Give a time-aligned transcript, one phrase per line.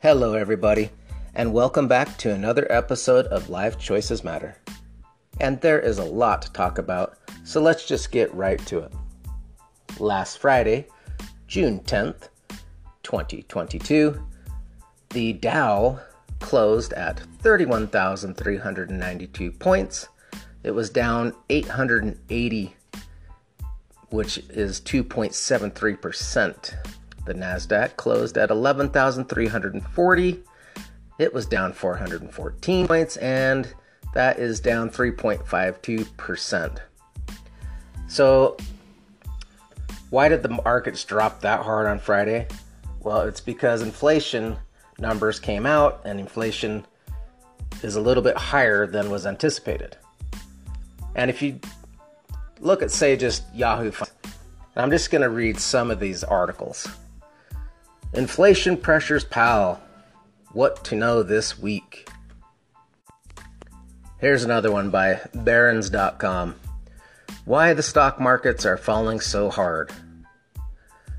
[0.00, 0.90] Hello, everybody,
[1.34, 4.54] and welcome back to another episode of Life Choices Matter.
[5.40, 8.92] And there is a lot to talk about, so let's just get right to it.
[9.98, 10.86] Last Friday,
[11.48, 12.28] June 10th,
[13.02, 14.24] 2022,
[15.10, 15.98] the Dow
[16.38, 20.06] closed at 31,392 points.
[20.62, 22.76] It was down 880,
[24.10, 26.74] which is 2.73%.
[27.28, 30.42] The NASDAQ closed at 11,340.
[31.18, 33.70] It was down 414 points, and
[34.14, 36.78] that is down 3.52%.
[38.06, 38.56] So,
[40.08, 42.46] why did the markets drop that hard on Friday?
[43.00, 44.56] Well, it's because inflation
[44.98, 46.86] numbers came out, and inflation
[47.82, 49.98] is a little bit higher than was anticipated.
[51.14, 51.60] And if you
[52.58, 53.92] look at, say, just Yahoo,
[54.76, 56.88] I'm just going to read some of these articles.
[58.14, 59.80] Inflation pressures Powell.
[60.52, 62.08] What to know this week.
[64.18, 66.54] Here's another one by Barron's.com.
[67.44, 69.92] Why the stock markets are falling so hard.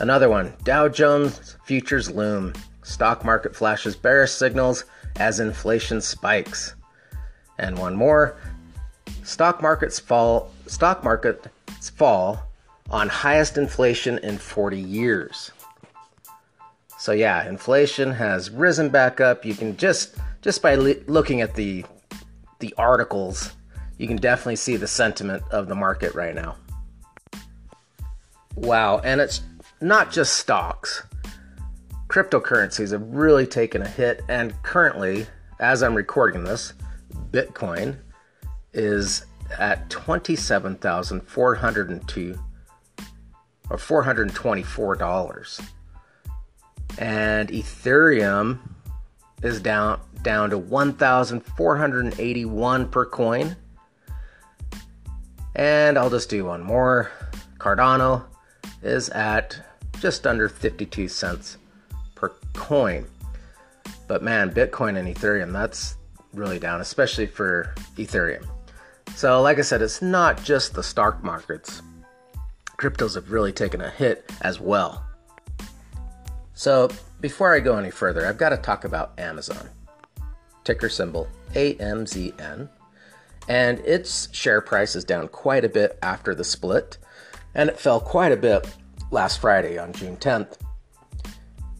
[0.00, 2.52] Another one Dow Jones futures loom.
[2.82, 4.84] Stock market flashes bearish signals
[5.16, 6.74] as inflation spikes.
[7.58, 8.36] And one more
[9.22, 12.42] stock markets fall stock markets fall
[12.90, 15.52] on highest inflation in 40 years.
[17.02, 19.44] So yeah, inflation has risen back up.
[19.44, 21.84] You can just just by le- looking at the
[22.60, 23.56] the articles,
[23.98, 26.54] you can definitely see the sentiment of the market right now.
[28.54, 29.40] Wow, and it's
[29.80, 31.02] not just stocks.
[32.06, 35.26] Cryptocurrencies have really taken a hit and currently,
[35.58, 36.72] as I'm recording this,
[37.32, 37.96] Bitcoin
[38.72, 39.26] is
[39.58, 42.38] at 27,402
[43.70, 45.72] or $424
[46.98, 48.58] and Ethereum
[49.42, 53.56] is down down to 1481 per coin.
[55.54, 57.10] And I'll just do one more.
[57.58, 58.24] Cardano
[58.82, 59.60] is at
[60.00, 61.58] just under 52 cents
[62.14, 63.06] per coin.
[64.08, 65.96] But man, Bitcoin and Ethereum, that's
[66.32, 68.46] really down, especially for Ethereum.
[69.14, 71.82] So, like I said, it's not just the stock markets.
[72.78, 75.04] Cryptos have really taken a hit as well.
[76.62, 76.88] So,
[77.20, 79.68] before I go any further, I've got to talk about Amazon.
[80.62, 82.68] Ticker symbol AMZN.
[83.48, 86.98] And its share price is down quite a bit after the split,
[87.52, 88.64] and it fell quite a bit
[89.10, 90.56] last Friday on June 10th.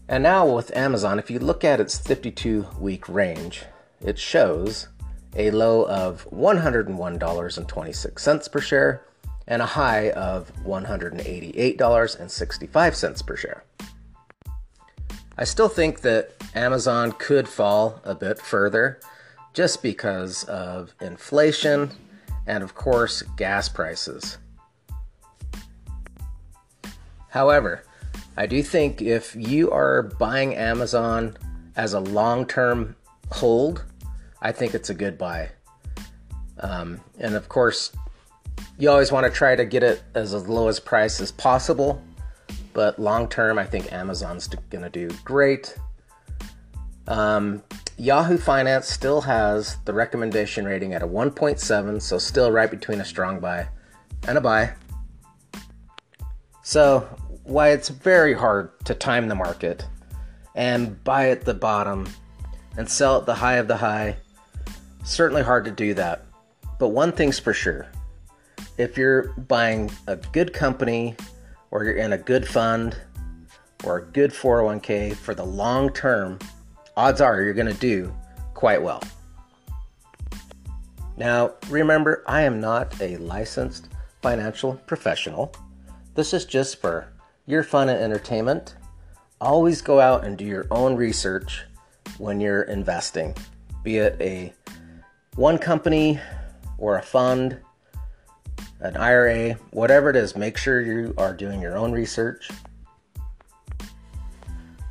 [0.08, 3.62] And now with Amazon, if you look at its 52 week range,
[4.04, 4.88] it shows
[5.36, 9.04] a low of $101.26 per share
[9.46, 13.62] and a high of $188.65 per share.
[15.38, 19.00] I still think that Amazon could fall a bit further
[19.54, 21.90] just because of inflation
[22.46, 24.36] and, of course, gas prices.
[27.28, 27.84] However,
[28.36, 31.36] I do think if you are buying Amazon
[31.76, 32.94] as a long term
[33.30, 33.84] hold,
[34.42, 35.50] I think it's a good buy.
[36.60, 37.92] Um, and of course,
[38.78, 42.02] you always want to try to get it as low as price as possible
[42.72, 45.76] but long term, I think Amazon's going to do great.
[47.06, 47.62] Um,
[47.98, 53.04] Yahoo Finance still has the recommendation rating at a 1.7, so still right between a
[53.04, 53.68] strong buy
[54.26, 54.72] and a buy.
[56.62, 57.00] So,
[57.44, 59.84] why it's very hard to time the market
[60.54, 62.08] and buy at the bottom
[62.76, 64.16] and sell at the high of the high,
[65.04, 66.24] certainly hard to do that.
[66.78, 67.88] But one thing's for sure
[68.78, 71.16] if you're buying a good company
[71.72, 72.96] or you're in a good fund
[73.82, 76.38] or a good 401k for the long term,
[76.96, 78.14] odds are you're going to do
[78.54, 79.02] quite well.
[81.16, 83.88] Now, remember, I am not a licensed
[84.20, 85.52] financial professional.
[86.14, 87.12] This is just for
[87.46, 88.76] your fun and entertainment.
[89.40, 91.64] Always go out and do your own research
[92.18, 93.34] when you're investing,
[93.82, 94.52] be it a
[95.34, 96.20] one company
[96.78, 97.58] or a fund
[98.82, 102.50] an IRA, whatever it is, make sure you are doing your own research.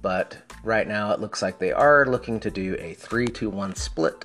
[0.00, 3.74] but right now it looks like they are looking to do a 3 to 1
[3.74, 4.24] split.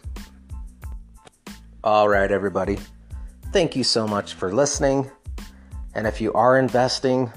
[1.84, 2.78] All right, everybody.
[3.52, 5.12] Thank you so much for listening.
[5.94, 7.32] And if you are investing,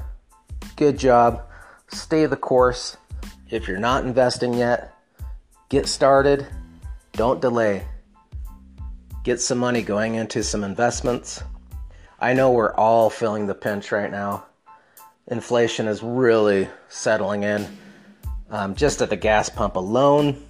[0.77, 1.45] Good job.
[1.87, 2.97] Stay the course.
[3.49, 4.93] If you're not investing yet,
[5.69, 6.49] get started.
[7.13, 7.87] Don't delay.
[9.23, 11.45] Get some money going into some investments.
[12.19, 14.47] I know we're all feeling the pinch right now.
[15.29, 17.79] Inflation is really settling in.
[18.51, 20.45] Um, just at the gas pump alone,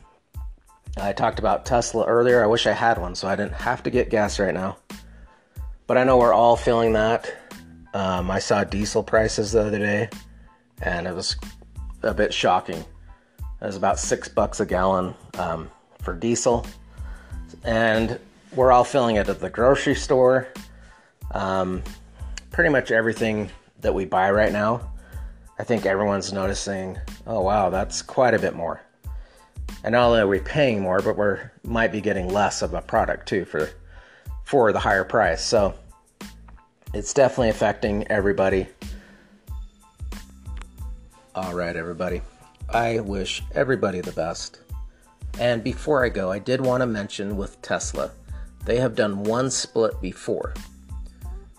[0.97, 2.43] I talked about Tesla earlier.
[2.43, 4.79] I wish I had one so I didn't have to get gas right now.
[5.87, 7.33] But I know we're all feeling that.
[7.93, 10.09] Um, I saw diesel prices the other day,
[10.81, 11.37] and it was
[12.03, 12.85] a bit shocking.
[13.39, 15.71] It was about six bucks a gallon um,
[16.01, 16.67] for diesel,
[17.65, 18.19] and
[18.57, 20.49] we're all filling it at the grocery store.
[21.33, 21.83] Um,
[22.51, 23.51] pretty much everything
[23.81, 24.93] that we buy right now,
[25.59, 26.99] I think everyone's noticing.
[27.27, 28.81] Oh wow, that's quite a bit more.
[29.83, 32.81] And not only are we paying more, but we're might be getting less of a
[32.81, 33.71] product too for
[34.45, 35.43] for the higher price.
[35.43, 35.75] So
[36.93, 38.67] it's definitely affecting everybody.
[41.35, 42.23] All right, everybody.
[42.69, 44.61] I wish everybody the best.
[45.41, 48.13] And before I go, I did want to mention with Tesla,
[48.65, 50.55] they have done one split before.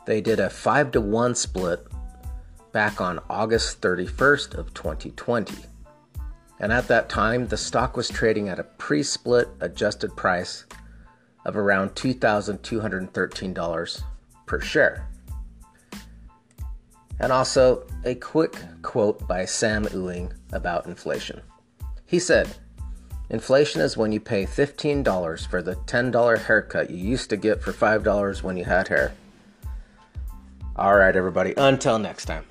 [0.06, 1.86] They did a 5 to 1 split
[2.72, 5.56] back on August 31st of 2020.
[6.60, 10.66] And at that time, the stock was trading at a pre-split adjusted price
[11.46, 14.04] of around $2,213
[14.46, 15.08] per share.
[17.20, 21.42] And also, a quick quote by Sam Ewing about inflation.
[22.06, 22.54] He said,
[23.30, 27.72] Inflation is when you pay $15 for the $10 haircut you used to get for
[27.72, 29.14] $5 when you had hair.
[30.76, 32.46] All right, everybody, until next time.